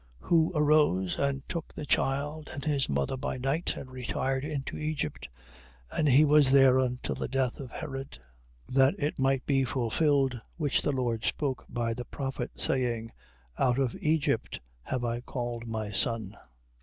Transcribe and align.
2:14. 0.23 0.27
Who 0.29 0.51
arose, 0.55 1.19
and 1.19 1.47
took 1.47 1.75
the 1.75 1.85
child 1.85 2.49
and 2.51 2.65
his 2.65 2.89
mother 2.89 3.15
by 3.15 3.37
night, 3.37 3.75
and 3.77 3.91
retired 3.91 4.43
into 4.43 4.75
Egypt: 4.75 5.29
and 5.91 6.09
he 6.09 6.25
was 6.25 6.49
there 6.49 6.79
until 6.79 7.13
the 7.13 7.27
death 7.27 7.59
of 7.59 7.69
Herod: 7.69 8.17
2:15. 8.71 8.75
That 8.77 8.95
it 8.97 9.19
might 9.19 9.45
be 9.45 9.63
fulfilled 9.63 10.41
which 10.57 10.81
the 10.81 10.91
Lord 10.91 11.23
spoke 11.23 11.65
by 11.69 11.93
the 11.93 12.05
prophet, 12.05 12.59
saying: 12.59 13.11
Out 13.59 13.77
of 13.77 13.95
Egypt 14.01 14.59
have 14.81 15.05
I 15.05 15.21
called 15.21 15.67
my 15.67 15.91
son. 15.91 16.35